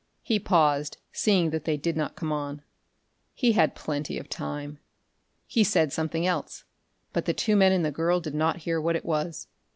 [0.23, 2.63] He paused, seeing that they did not come on.
[3.35, 4.79] He had plenty of time.
[5.45, 6.63] He said something else,
[7.13, 9.47] but the two men and the girl did not hear what it was.